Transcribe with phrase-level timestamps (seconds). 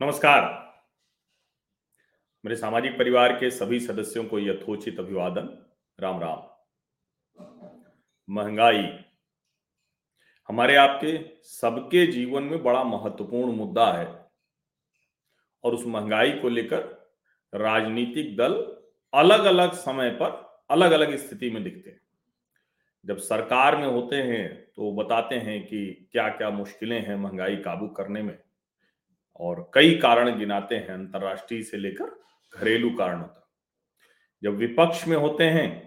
[0.00, 0.42] नमस्कार।
[2.44, 5.48] मेरे सामाजिक परिवार के सभी सदस्यों को यथोचित अभिवादन।
[6.00, 6.42] राम राम।
[8.28, 8.82] महँगाई।
[10.48, 14.06] हमारे आपके सबके जीवन में बड़ा महत्वपूर्ण मुद्दा है
[15.64, 17.10] और उस महँगाई को लेकर
[17.52, 18.54] राजनीतिक दल
[19.14, 22.00] अलग अलग समय पर अलग अलग स्थिति में दिखते हैं।
[23.04, 27.88] जब सरकार में होते हैं तो बताते हैं कि क्या क्या मुश्किलें हैं महँगाई काबू
[27.88, 28.45] करने में।
[29.40, 32.18] और कई कारण गिनाते हैं अंतरराष्ट्रीय से लेकर
[32.54, 33.46] घरेलू कारणों तक।
[34.42, 35.86] जब विपक्ष में होते हैं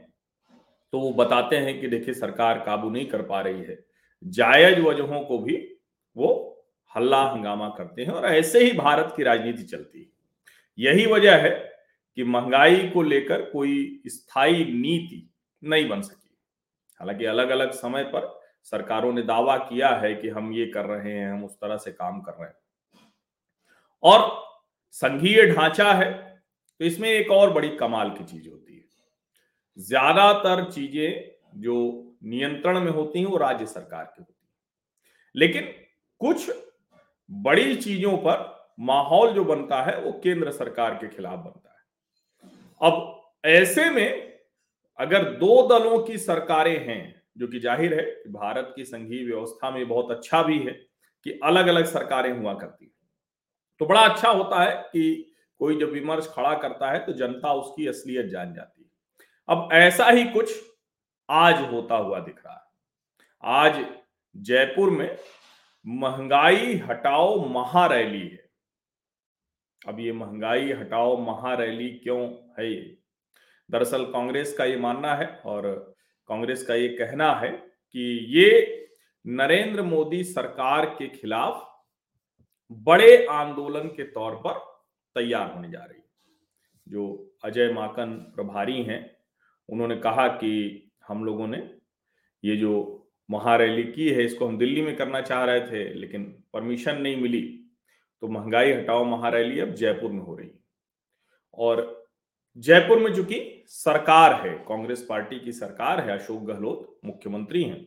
[0.94, 3.78] तो वो बताते हैं कि देखिए, सरकार काबू नहीं कर पा रही है।
[4.24, 5.56] जायज़ वजहों को भी
[6.18, 6.46] वो
[6.96, 10.08] हल्ला हंगामा करते हैं और ऐसे ही भारत की राजनीति चलती है।
[10.80, 11.50] यही वजह है
[12.18, 15.30] कि महँगाई को लेकर कोई स्थायी नीति
[15.64, 16.36] नहीं बन सकी।
[17.00, 21.14] हालाँकि अलग अलग समय पर सरकारों ने दावा किया है कि हम ये कर रहे
[21.14, 22.56] हैं, हम उस तरह से काम कर रहे हैं।
[24.04, 24.28] और
[24.96, 26.12] संघीय ढांचा है
[26.80, 28.84] तो इसमें एक और बड़ी कमाल की चीज़ होती है।
[29.78, 31.76] ज़्यादातर चीज़ें जो
[32.24, 34.50] नियंत्रण में होती हैं, वो राज्य सरकार की होती है।
[35.36, 35.74] लेकिन
[36.22, 36.50] कुछ
[37.30, 38.48] बड़ी चीज़ों पर
[38.82, 41.78] माहौल जो बनता है, वो केंद्र सरकार के खिलाफ बनता है।
[42.82, 44.40] अब ऐसे में
[45.00, 49.88] अगर दो दलों की सरकारें हैं, जो कि ज़ाहिर है भारत की संघीय व्यवस्था में
[49.88, 50.72] बहुत अच्छा भी है,
[51.26, 52.92] कि अलग अलग सरकारें हुआ करती है
[53.80, 57.88] तो बड़ा अच्छा होता है कि कोई जब विमर्श खड़ा करता है तो जनता उसकी
[57.88, 58.90] असलियत जान जाती है।
[59.50, 60.54] अब ऐसा ही कुछ
[61.30, 62.62] आज होता हुआ दिख रहा है।
[63.44, 63.86] आज
[64.38, 65.18] जयपुर में
[65.88, 68.50] महँगाई हटाओ महारैली है।
[69.88, 72.98] अब ये महँगाई हटाओ महारैली क्यों है ये?
[73.72, 75.96] दरअसल कांग्रेस का ये मानना है और
[76.28, 77.52] कांग्रेस का ये कहना है
[77.96, 78.88] कि ये
[79.28, 81.69] नरेंद्र मोदी सरकार के खिलाफ
[82.72, 84.58] बड़े आंदोलन के तौर पर
[85.16, 86.02] तैयार होने जा रही
[86.88, 89.00] जो अजय माकन प्रभारी हैं,
[89.70, 91.58] उन्होंने कहा कि हम लोगों ने
[92.44, 92.96] ये जो
[93.30, 97.42] महारैली की है, इसको हम दिल्ली में करना चाह रहे थे, लेकिन परमिशन नहीं मिली
[98.24, 100.60] तो महँगाई हटाओ महारैली अब जयपुर में हो रही है।
[101.54, 102.08] और
[102.58, 107.86] जयपुर में चूँकि सरकार है, कांग्रेस पार्टी की सरकार है, अशोक गहलोत मुख्यमंत्री हैं,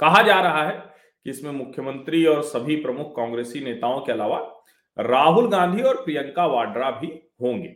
[0.00, 0.93] कहा जा रहा है
[1.26, 4.38] कि इसमें मुख्यमंत्री और सभी प्रमुख कांग्रेसी नेताओं के अलावा
[4.96, 7.06] राहुल गांधी और प्रियंका वाड्रा भी
[7.42, 7.74] होंगे।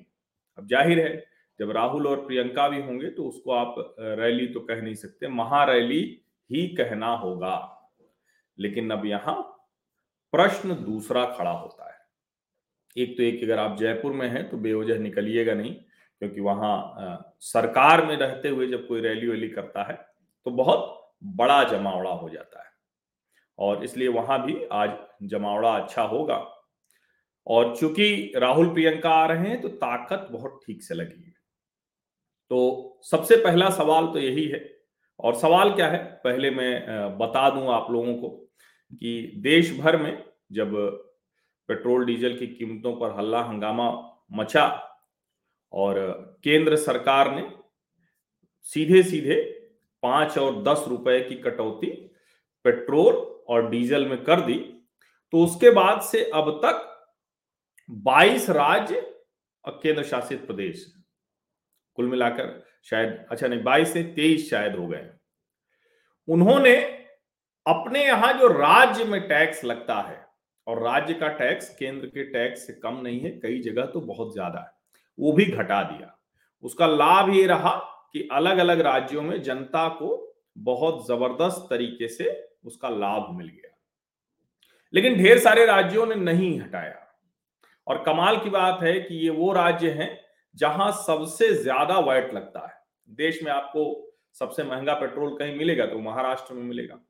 [0.59, 1.25] अब ज़ाहिर है,
[1.61, 6.01] जब राहुल और प्रियंका भी होंगे तो उसको आप रैली तो कह नहीं सकते, महारैली
[6.51, 7.57] ही कहना होगा।
[8.59, 9.41] लेकिन अब यहाँ
[10.33, 11.97] प्रश्न दूसरा खड़ा होता है।
[12.97, 15.75] एक तो एक अगर आप जयपुर में हैं तो बेवजह निकलिएगा नहीं,
[16.23, 19.95] क्योंकि वहाँ सरकार में रहते हुए जब कोई रैली वैली करता है
[20.47, 20.95] तो बहुत
[21.37, 22.68] बड़ा जमावड़ा हो जाता है।
[23.59, 24.91] और इसलिए वहाँ भी आज
[25.23, 26.37] जमावड़ा अच्छा होगा।
[27.47, 31.35] और चूँकि राहुल प्रियंका आ रहे हैं तो ताकत बहुत ठीक से लगी है।
[32.51, 34.61] तो सबसे पहला सवाल तो यही है।
[35.21, 35.99] और सवाल क्या है?
[36.25, 38.29] पहले मैं बता दूँ आप लोगों को
[38.93, 40.75] कि देश भर में जब
[41.69, 43.91] पेट्रोल, डीजल की कीमतों पर हल्ला, हंगामा
[44.33, 44.67] मचा
[45.73, 45.97] और
[46.45, 47.51] केंद्र सरकार ने
[48.67, 49.41] सीधे सीधे
[50.03, 51.91] पाँच और दस रुपए की कटौती
[52.65, 53.15] पेट्रोल
[53.49, 54.55] और डीजल में कर दी
[55.33, 56.85] तो उसके बाद से अब तक
[57.89, 59.01] 22 राज्य
[59.65, 60.85] और केंद्र शासित प्रदेश
[61.99, 65.11] कुल मिलाकर शायद अच्छा नहीं 22 से 23 शायद हो गए
[66.29, 66.77] उन्होंने
[67.67, 70.27] अपने यहाँ जो राज्य में टैक्स लगता है,
[70.67, 74.33] और राज्य का टैक्स केंद्र के टैक्स से कम नहीं है, कई जगह तो बहुत
[74.33, 74.71] ज़्यादा है,
[75.19, 76.15] वो भी घटा दिया।
[76.65, 77.75] उसका लाभ ये रहा
[78.13, 82.31] कि अलग अलग राज्यों में जनता को बहुत ज़बरदस्त तरीके से
[82.65, 83.79] उसका लाभ मिल गया।
[84.95, 87.15] लेकिन ढेर सारे राज्यों ने नहीं हटाया।
[87.87, 90.21] और कमाल की बात है कि ये वो राज्य हैं
[90.57, 95.99] जहाँ सबसे ज़्यादा वैट लगता है। देश में आपको सबसे महँगा पेट्रोल कहीं मिलेगा तो
[95.99, 97.01] महाराष्ट्र में मिलेगा।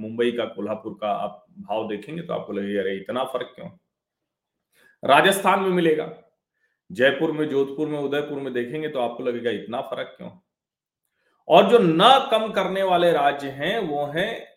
[0.00, 3.68] मुंबई का, कोल्हापुर का आप भाव देखेंगे तो आपको लगेगा, अरे, इतना फ़र्क क्यों?
[5.04, 6.18] राजस्थान में मिलेगा।
[6.92, 10.30] जयपुर में, जोधपुर में, उदयपुर में देखेंगे तो आपको लगेगा, इतना फ़र्क क्यों?
[11.48, 14.55] और जो न कम करने वाले राज्य हैं वो हैं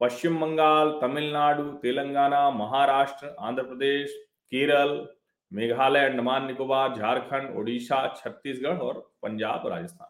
[0.00, 4.16] पश्चिम बंगाल, तमिलनाडु, तेलंगाना, महाराष्ट्र, आंध्र प्रदेश,
[4.52, 5.06] केरल,
[5.52, 10.08] मेघालय, अंडमान निकोबार, झारखंड, ओडिशा, छत्तीसगढ़ और पंजाब राजस्थान।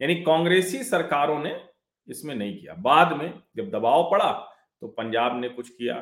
[0.00, 1.60] यानी कांग्रेसी सरकारों ने
[2.08, 4.32] इसमें नहीं किया। बाद में जब दबाव पड़ा
[4.82, 5.94] तो पंजाब ने कुछ किया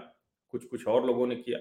[0.53, 1.59] कुछ कुछ और लोगों ने किया।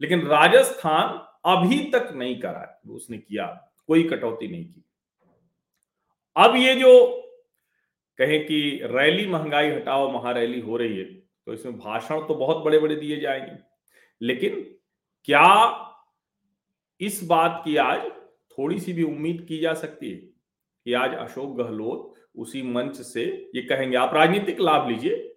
[0.00, 3.46] लेकिन राजस्थान अभी तक नहीं करा उसने किया,
[3.88, 4.84] कोई कटौती नहीं की।
[6.36, 6.92] अब ये जो
[8.18, 12.78] कहें कि रैली महँगाई हटाओ, महारैली हो रही है तो इसमें भाषण तो बहुत बड़े
[12.78, 13.58] बड़े दिए जाएँगे।
[14.20, 14.60] लेकिन
[15.24, 15.44] क्या
[17.00, 18.08] इस बात की आज
[18.50, 23.24] थोड़ी सी भी उम्मीद की जा सकती है कि आज अशोक गहलोत उसी मंच से
[23.54, 25.32] ये कहेंगे, आप राजनीतिक लाभ लीजिए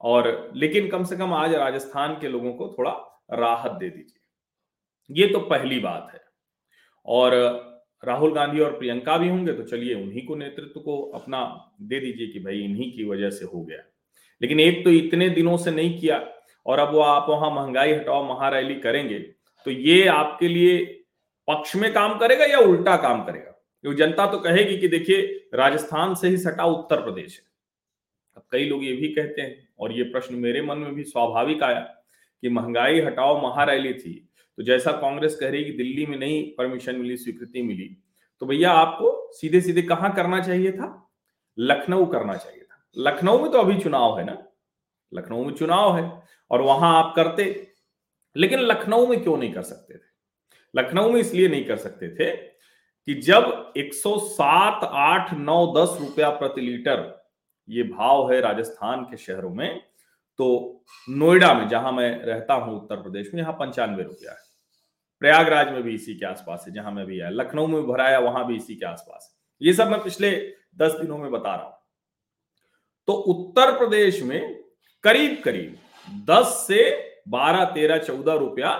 [0.00, 2.92] और लेकिन कम से कम आज राजस्थान के लोगों को थोड़ा
[3.32, 6.20] राहत दे दीजिए। ये तो पहली बात है।
[7.06, 7.32] और
[8.02, 11.40] राहुल गांधी और प्रियंका भी होंगे तो चलिए उन्हीं को नेतृत्व को अपना
[11.82, 13.78] दे दीजिए कि भाई इन्हीं की वजह से हो गया।
[14.40, 16.18] लेकिन एक तो इतने दिनों से नहीं किया,
[16.66, 19.18] और अब वो आप वहाँ महँगाई हटाओ, महारैली करेंगे
[19.66, 20.84] तो ये आपके लिए
[21.48, 23.50] पक्ष में काम करेगा या उल्टा काम करेगा?
[23.84, 27.46] क्योंकि जनता तो कहेगी कि देखिए, राजस्थान से ही सटा उत्तर प्रदेश है।
[28.36, 31.62] अब कई लोग ये भी कहते हैं, और ये प्रश्न मेरे मन में भी स्वाभाविक
[31.62, 36.42] आया कि महँगाई हटाओ, महारैली थी। तो जैसा कांग्रेस कह रही कि दिल्ली में नहीं
[36.58, 37.96] परमिशन मिली स्वीकृति मिली
[38.42, 41.10] तो भैया आपको सीधे सीधे कहाँ करना चाहिए था?
[41.58, 44.36] लखनऊ करना चाहिए था। लखनऊ में तो अभी चुनाव है ना?
[45.14, 47.44] लखनऊ में चुनाव है और वहाँ आप करते
[48.36, 50.06] लेकिन लखनऊ में क्यों नहीं कर सकते थे?
[50.76, 52.30] लखनऊ में इसलिए नहीं कर सकते थे
[53.08, 57.26] कि जब 107, 8, 9, 10 रुपया प्रति लीटर
[57.68, 59.80] ये भाव है राजस्थान के शहरों में
[60.38, 64.47] तो नोएडा में जहाँ मैं रहता हूँ उत्तर प्रदेश में यहाँ पंचानवे रुपया है।
[65.22, 68.46] प्रयागराज में भी इसी के आसपास है, जहाँ मैं भी आया। लखनऊ में भराया वहाँ
[68.46, 70.30] भी इसी के आसपास है। ये सब मैं पिछले
[70.78, 71.76] दस दिनों में बता रहा हूँ।
[73.08, 74.62] तो उत्तर प्रदेश में
[75.04, 75.78] करीब करीब
[76.26, 76.80] दस से
[77.28, 78.78] बारह, तेरह, चौदह रुपया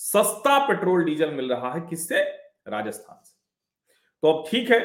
[0.00, 2.22] सस्ता पेट्रोल डीजल मिल रहा है किससे?
[2.68, 3.34] राजस्थान से।
[4.22, 4.78] तो अब ठीक है,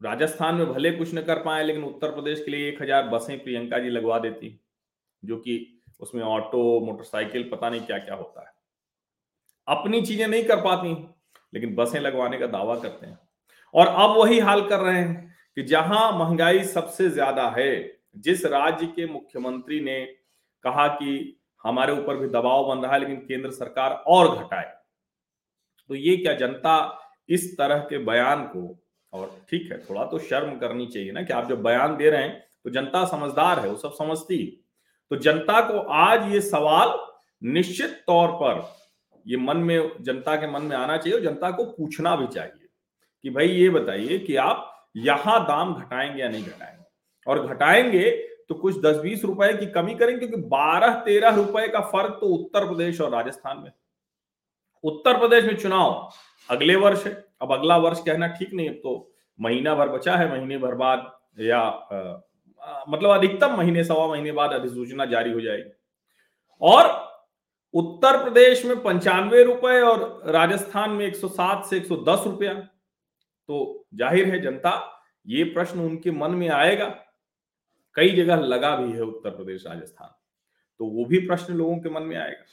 [0.00, 3.38] राजस्थान में भले कुछ न कर पाए, लेकिन उत्तर प्रदेश के लिए एक हज़ार बसें
[3.44, 4.58] प्रियंका जी लगवा देती
[5.22, 8.54] जो कि उसमें ऑटो, मोटरसाइकिल, पता नहीं क्या क्या होता है।
[9.68, 10.92] अपनी चीज़ें नहीं कर पाती,
[11.52, 13.18] लेकिन बसें लगवाने का दावा करते हैं।
[13.74, 18.86] और अब वही हाल कर रहे हैं कि जहाँ महँगाई सबसे ज़्यादा है, जिस राज्य
[18.86, 20.04] के मुख्यमंत्री ने
[20.64, 24.72] कहा कि हमारे ऊपर भी दबाव बन रहा है, लेकिन केंद्र सरकार और घटाए।
[25.90, 28.76] तो ये क्या जनता इस तरह के बयान को,
[29.12, 32.22] और ठीक है, थोड़ा तो शर्म करनी चाहिए ना कि आप जब बयान दे रहे
[32.22, 34.38] हैं तो जनता समझदार है, वो सब समझती
[35.10, 36.94] तो जनता को आज ये सवाल
[37.42, 38.60] निश्चित तौर पर
[39.26, 42.68] ये मन में जनता के मन में आना चाहिए और जनता को पूछना भी चाहिए
[43.24, 46.84] कि भाई ये बताइए कि आप यहाँ दाम घटाएँगे या नहीं घटाएँगे?
[47.26, 48.10] और घटाएँगे
[48.48, 52.26] तो कुछ दस बीस रुपए की कमी करेंगे क्योंकि बारह तेरह रुपए का फ़र्क तो
[52.26, 53.70] उत्तर प्रदेश और राजस्थान में।
[54.84, 56.10] उत्तर प्रदेश में चुनाव
[56.48, 57.12] अगले वर्ष है
[57.42, 61.10] अब अगला वर्ष कहना ठीक नहीं अब तो महीना भर बचा है महीने भर बाद
[61.40, 65.70] या आ, मतलब अधिकतम महीने सवा महीने बाद अधिसूचना जारी हो जाएगी।
[66.62, 67.05] और
[67.76, 74.40] उत्तर प्रदेश में पंचानवे रुपए और राजस्थान में 107 से 110 रुपया। तो ज़ाहिर है
[74.40, 76.88] जनता, ये प्रश्न उनके मन में आएगा।
[77.94, 80.14] कई जगह लगा भी है उत्तर प्रदेश, राजस्थान।
[80.78, 82.44] तो वो भी प्रश्न लोगों के मन में आएगा।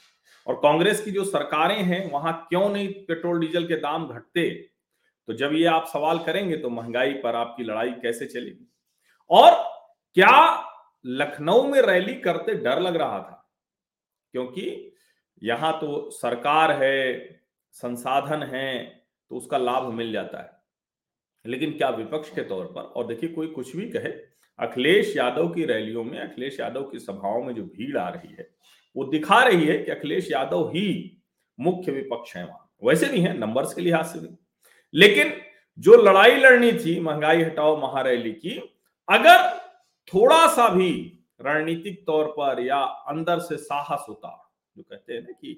[0.46, 4.50] और कांग्रेस की जो सरकारें हैं, वहाँ क्यों नहीं पेट्रोल, डीजल के दाम घटते?
[5.26, 8.72] तो जब ये आप सवाल करेंगे तो महँगाई पर आपकी लड़ाई कैसे चलेगी?
[9.30, 9.52] और
[10.14, 10.64] क्या
[11.06, 13.50] लखनऊ में रैली करते डर लग रहा था?
[14.32, 14.90] क्योंकि
[15.42, 17.40] यहाँ तो सरकार है,
[17.72, 18.84] संसाधन है
[19.30, 20.50] तो उसका लाभ मिल जाता है।
[21.44, 24.10] लेकिन क्या विपक्ष के तौर पर, और देखिए कोई कुछ भी कहे,
[24.58, 28.48] अखिलेश यादव की रैलियों में, अखिलेश यादव की सभाओं में जो भीड़ आ रही है,
[28.96, 31.22] वो दिखा रही है कि अखिलेश यादव ही
[31.58, 34.28] मुख्य विपक्ष है वहाँ। वैसे भी है नंबर्स के लिहाज से भी।
[34.94, 35.32] लेकिन
[35.78, 38.56] जो लड़ाई लड़नी थी, महँगाई हटाओ महारैली की,
[39.08, 39.58] अगर
[40.14, 44.28] थोड़ा सा भी रणनीतिक तौर पर या अंदर से साहस होता
[44.76, 45.52] जो कहते हैं ना कि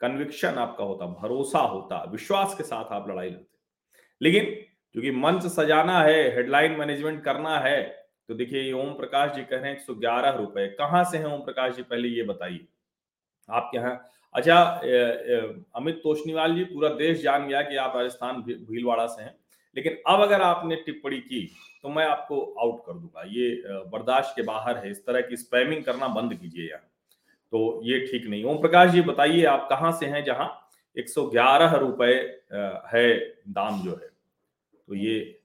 [0.00, 3.58] कन्विक्शन आपका होता, भरोसा होता, विश्वास के साथ आप लड़ाई लड़ते।
[4.20, 4.44] लेकिन
[4.94, 7.82] क्योंकि मंच सजाना है हेडलाइन मैनेजमेंट करना है
[8.28, 11.24] तो देखिए ओम प्रकाश जी कह रहे हैं एक सौ ग्यारह रुपए। कहाँ से हैं
[11.26, 11.82] ओम प्रकाश जी?
[11.82, 12.66] पहले ये बताइए।
[13.48, 14.60] आपके यहाँ अच्छा
[15.76, 19.34] अमित तोशनीवाल जी, पूरा देश जान गया कि आप राजस्थान भीलवाड़ा से हैं।
[19.76, 21.46] लेकिन अब अगर आपने टिप्पणी की
[21.84, 25.84] तो मैं आपको आउट कर दूँगा। ये बर्दाश्त के बाहर है। इस तरह की स्पैमिंग
[25.84, 26.90] करना बंद कीजिए यहाँ।
[27.52, 30.48] तो ये ठीक नहीं। ओम प्रकाश जी, बताइए आप कहाँ से हैं जहाँ
[30.96, 32.12] एक सौ ग्यारह रुपए
[32.92, 34.08] है दाम जो है?
[34.88, 35.40] तो ये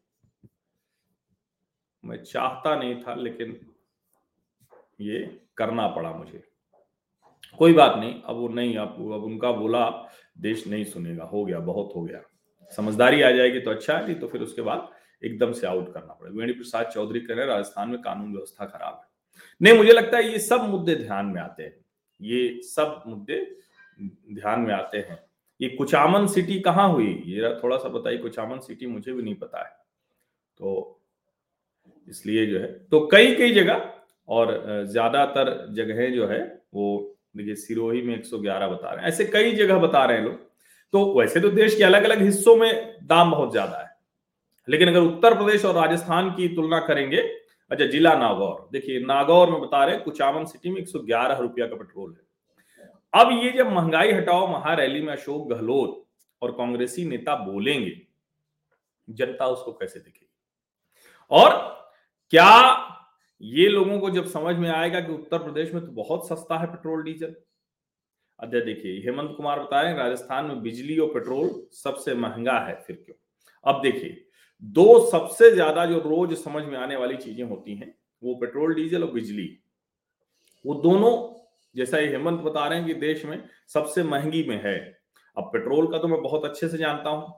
[2.04, 3.60] मैं चाहता नहीं था, लेकिन
[5.02, 5.20] ये
[5.58, 6.44] करना पड़ा मुझे।
[7.60, 9.88] कोई बात नहीं, अब वो नहीं आप अब उनका बोला,
[10.38, 12.22] देश नहीं सुनेगा। हो गया, बहुत हो गया।
[12.72, 14.90] समझदारी आ जाएगी तो अच्छा है, नहीं तो फिर उसके बाद
[15.24, 18.94] एकदम से आउट करना पड़ेगा। वेणी प्रसाद चौधरी कह रहे राजस्थान में कानून व्यवस्था खराब
[18.96, 19.08] है।
[19.62, 21.76] नहीं, मुझे लगता है ये सब मुद्दे ध्यान में आते हैं।
[22.20, 23.36] ये सब मुद्दे
[24.34, 25.20] ध्यान में आते हैं।
[25.60, 27.12] ये कुचामन सिटी कहाँ हुई?
[27.28, 29.72] ये थोड़ा सा बताइए, कुचामन सिटी मुझे भी नहीं पता है।
[30.60, 31.02] तो
[32.08, 33.92] इसलिए जो है तो कई कई जगह
[34.28, 36.40] और ज़्यादातर जगहें जो है,
[36.74, 40.48] वो देखिए सिरोही में 111 बता रहे हैं। ऐसे कई जगह बता रहे हैं लोग।
[40.94, 43.88] तो वैसे तो देश के अलग अलग हिस्सों में दाम बहुत ज़्यादा है।
[44.68, 47.22] लेकिन अगर उत्तर प्रदेश और राजस्थान की तुलना करेंगे
[47.72, 51.38] अच्छा जिला नागौर। देखिए, नागौर में बता रहे हैं, कुचामन सिटी में एक सौ ग्यारह
[51.38, 52.28] रुपया का पेट्रोल है।
[53.14, 56.06] अब ये जब महँगाई हटाओ, महारैली में अशोक गहलोत
[56.42, 58.02] और कांग्रेसी नेता बोलेंगे,
[59.10, 60.30] जनता उसको कैसे देखेगी?
[61.32, 61.52] और
[62.30, 62.86] क्या
[63.42, 66.68] ये लोगों को जब समझ में आएगा कि उत्तर प्रदेश में तो बहुत सस्ता है
[66.68, 67.36] पेट्रोल, डीजल?
[68.40, 72.76] अध्यय देखिए, हेमंत कुमार बता रहे हैं, राजस्थान में बिजली और पेट्रोल सबसे महँगा है,
[72.76, 73.16] फिर क्यों?
[73.64, 74.29] अब देखिए
[74.64, 79.04] दो सबसे ज़्यादा जो रोज समझ में आने वाली चीज़ें होती हैं, वो पेट्रोल, डीजल
[79.04, 79.48] और बिजली।
[80.66, 81.12] वो दोनों,
[81.76, 84.78] जैसा ये हेमंत बता रहे हैं कि देश में सबसे महँगी में है।
[85.38, 87.34] अब पेट्रोल का तो मैं बहुत अच्छे से जानता हूँ।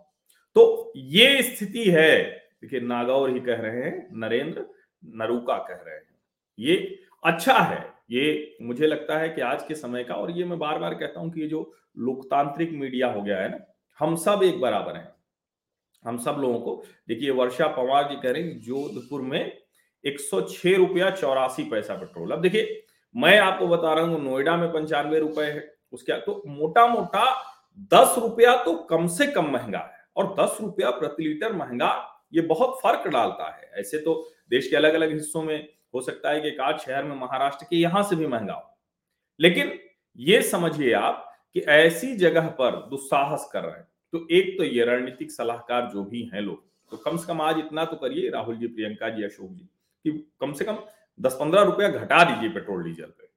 [0.55, 2.21] तो ये स्थिति है,
[2.61, 4.65] देखिए, नागौर ही कह रहे हैं, नरेंद्र
[5.03, 6.03] नरूका कह रहे हैं।
[6.59, 6.75] ये
[7.23, 10.79] अच्छा है, ये मुझे लगता है कि आज के समय का, और ये मैं बार
[10.79, 13.57] बार कहता हूँ कि ये जो लोकतांत्रिक मीडिया हो गया है ना,
[13.99, 15.07] हम सब एक बराबर हैं।
[16.05, 19.57] हम सब लोगों को। देखिए, वर्षा पवार जी कह रहे हैं, जोधपुर में
[20.03, 22.83] एक सौ छह रुपया चौरासी पैसा पेट्रोल। अब देखिए,
[23.15, 27.25] मैं आपको बता रहा हूँ, नोएडा में पंचानवे रुपए है। उसके तो मोटा मोटा
[27.93, 31.91] दस रुपया तो कम से कम महँगा है और दस रुपया प्रति लीटर महँगा,
[32.33, 34.13] ये बहुत फ़र्क डालता है। ऐसे तो
[34.49, 37.75] देश के अलग अलग हिस्सों में हो सकता है कि एक शहर में महाराष्ट्र के
[37.75, 38.77] यहाँ से भी महँगा हो।
[39.39, 39.77] लेकिन
[40.19, 44.85] ये समझिए आप कि ऐसी जगह पर दुस्साहस कर रहे हैं तो एक तो ये
[44.85, 48.55] रणनीतिक सलाहकार जो भी हैं लोग तो कम से कम आज इतना तो करिए, राहुल
[48.57, 49.67] जी, प्रियंका जी, अशोक जी,
[50.05, 50.77] कि कम से कम
[51.19, 53.29] दस पंद्रह रुपया घटा दीजिए पेट्रोल, डीजल पे।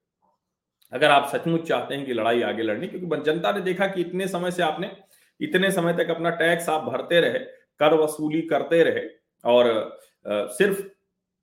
[0.93, 4.27] अगर आप सचमुच चाहते हैं कि लड़ाई आगे लड़नी, क्योंकि जनता ने देखा कि इतने
[4.29, 4.91] समय से आपने,
[5.41, 7.39] इतने समय तक अपना टैक्स आप भरते रहे,
[7.81, 9.09] कर वसूली करते रहे,
[9.45, 10.83] और सिर्फ़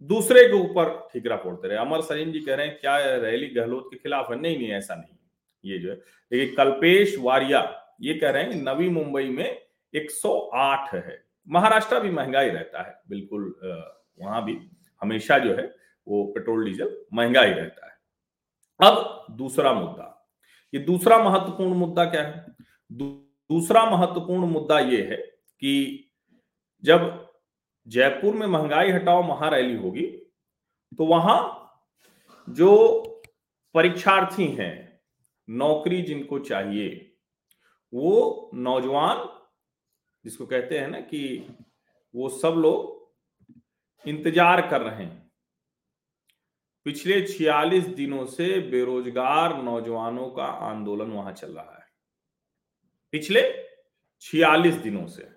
[0.09, 3.89] दूसरे के ऊपर ठिकरा फोड़ते रहे। अमर सलीम जी कह रहे हैं, क्या रैली गहलोत
[3.91, 4.39] के खिलाफ है?
[4.39, 5.17] नहीं नहीं, ऐसा नहीं
[5.63, 7.61] ये जो है, देखिए, कल्पेश वारिया
[8.01, 9.61] ये कह रहे हैं नवी मुंबई में
[9.93, 13.53] 108 है। महाराष्ट्र भी महँगा ही रहता है, बिल्कुल
[14.19, 14.57] वहाँ भी
[15.01, 15.63] हमेशा जो है
[16.07, 17.97] वो पेट्रोल, डीजल महँगा ही रहता है।
[18.79, 20.29] अब दूसरा मुद्दा,
[20.73, 22.45] ये दूसरा महत्वपूर्ण मुद्दा क्या है?
[22.91, 26.11] दूसरा महत्वपूर्ण मुद्दा ये है कि
[26.83, 27.29] जब
[27.87, 30.05] जयपुर में महँगाई हटाओ महारैली होगी
[30.99, 31.39] तो वहाँ
[32.47, 32.71] जो
[33.75, 35.01] परीक्षार्थी हैं,
[35.47, 37.10] नौकरी जिनको चाहिए
[37.93, 39.29] वो नौजवान
[40.25, 41.47] जिसको कहते हैं ना कि
[42.15, 45.31] वो सब लोग इंतज़ार कर रहे हैं।
[46.83, 51.85] पिछले 46 दिनों से बेरोजगार नौजवानों का आंदोलन वहाँ चल रहा है।
[53.11, 53.41] पिछले
[54.21, 55.29] 46 दिनों से।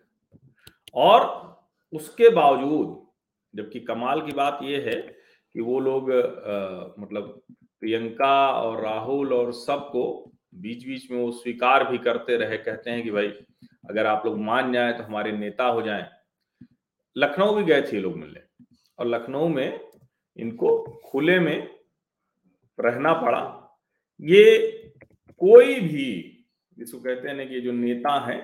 [0.94, 1.44] और
[1.92, 3.06] उसके बावजूद
[3.54, 7.42] जबकि कमाल की बात यह है कि वो लोग आ, मतलब
[7.80, 13.02] प्रियंका और राहुल और सबको बीच बीच में वो स्वीकार भी करते रहे, कहते हैं
[13.02, 13.28] कि भाई,
[13.90, 16.08] अगर आप लोग मान जाए तो हमारे नेता हो जाए।
[17.16, 18.40] लखनऊ भी गए थे लोग मिलने
[18.98, 19.80] और लखनऊ में
[20.36, 21.56] इनको खुले में
[22.78, 23.42] रहना पड़ा।
[24.20, 24.60] ये
[25.40, 26.46] कोई भी,
[26.76, 28.40] जिसको कहते हैं ना कि जो नेता हैं,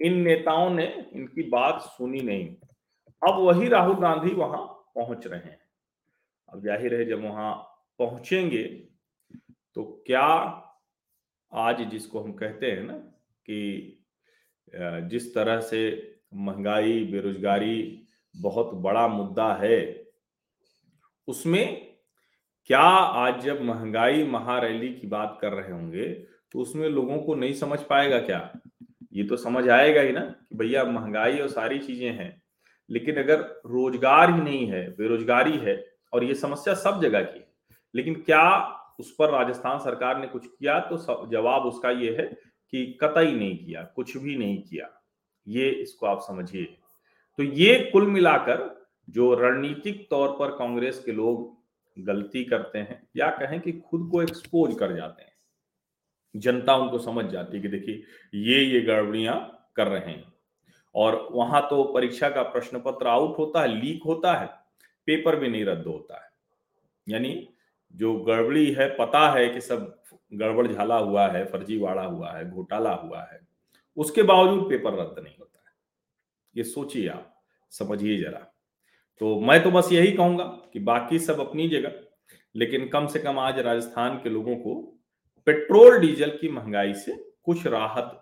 [0.00, 2.48] इन नेताओं ने इनकी बात सुनी नहीं।
[3.22, 4.62] अब वही राहुल गांधी वहाँ
[4.94, 5.58] पहुँच रहे हैं।
[6.48, 7.54] अब ज़ाहिर है जब वहाँ
[7.98, 8.62] पहुँचेंगे
[9.76, 10.26] तो क्या
[11.52, 12.92] आज जिसको हम कहते हैं ना
[13.48, 13.94] कि
[15.10, 15.80] जिस तरह से
[16.36, 20.04] महँगाई, बेरोजगारी बहुत बड़ा मुद्दा है,
[21.28, 21.86] उसमें
[22.70, 26.08] क्या आज जब महँगाई महारैली की बात कर रहे होंगे
[26.52, 28.52] तो उसमें लोगों को नहीं समझ पाएगा क्या?
[29.12, 32.30] ये तो समझ आएगा ही ना कि भैया महँगाई और सारी चीज़ें हैं,
[32.88, 37.46] लेकिन अगर रोज़गार ही नहीं है, बेरोजगारी है, और ये समस्या सब जगह की है,
[37.94, 38.44] लेकिन क्या
[38.98, 42.26] उस पर राजस्थान सरकार ने कुछ किया तो जवाब उसका ये है
[42.72, 44.88] कि कतई नहीं किया, कुछ भी नहीं किया।
[45.46, 46.64] ये इसको आप समझिए।
[47.38, 48.66] तो ये कुल मिलाकर
[49.08, 51.56] जो रणनीतिक तौर पर कांग्रेस के लोग
[51.96, 55.32] गलती करते हैं या कहें कि खुद को एक्सपोज कर जाते हैं,
[56.34, 58.02] जनता उनको समझ जाती है कि देखिए,
[58.34, 60.32] ये ये गड़बड़ियाँ कर रहे हैं।
[60.94, 64.46] और वहाँ तो परीक्षा का प्रश्न पत्र आउट होता है लीक होता है
[65.08, 66.30] पेपर भी नहीं रद्द होता है।
[67.06, 67.48] यानी
[67.94, 69.94] जो गड़बड़ी है, पता है कि सब
[70.32, 73.40] गड़बड़ झाला हुआ है फर्जीवाड़ा हुआ है, घोटाला हुआ है,
[73.96, 75.72] उसके बावजूद पेपर रद्द नहीं होता है।
[76.56, 77.34] ये सोचिए आप,
[77.70, 78.46] समझिए जरा।
[79.20, 81.92] तो मैं तो बस यही कहूँगा कि बाकी सब अपनी जगह,
[82.54, 84.74] लेकिन कम से कम आज राजस्थान के लोगों को
[85.46, 88.20] पेट्रोल, डीजल की महँगाई से कुछ राहत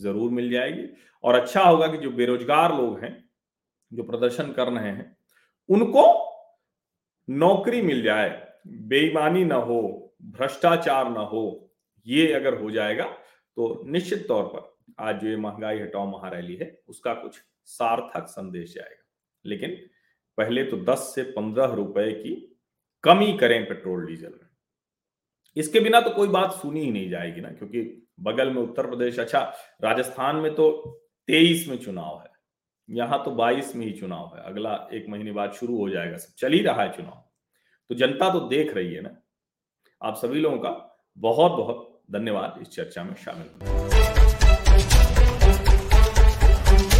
[0.00, 0.86] ज़रूर मिल जाएगी।
[1.24, 3.28] और अच्छा होगा कि जो बेरोजगार लोग हैं,
[3.92, 5.16] जो प्रदर्शन कर रहे हैं,
[5.68, 6.04] उनको
[7.28, 11.70] नौकरी मिल जाए बेईमानी ना हो, भ्रष्टाचार ना हो,
[12.06, 13.04] ये अगर हो जाएगा
[13.56, 18.74] तो निश्चित तौर पर आज जो ये महँगाई हटाओ महारैली है, उसका कुछ सार्थक संदेश
[18.74, 19.04] जाएगा।
[19.44, 19.76] लेकिन
[20.38, 22.34] पहले तो 10 से 15 रुपए की
[23.04, 24.46] कमी करें पेट्रोल, डीजल में।
[25.56, 27.82] इसके बिना तो कोई बात सुनी ही नहीं जाएगी ना, क्योंकि
[28.20, 29.40] बगल में उत्तर प्रदेश अच्छा
[29.84, 30.70] राजस्थान में तो
[31.28, 32.30] 23 में चुनाव है,
[32.88, 36.34] यहाँ तो 22 में ही चुनाव है, अगला एक महीने बाद शुरू हो जाएगा, सब
[36.38, 37.24] चल ही रहा है चुनाव।
[37.88, 39.10] तो जनता तो देख रही है ना।
[40.02, 44.07] आप सभी लोगों का बहुत बहुत धन्यवाद इस चर्चा में शामिल होने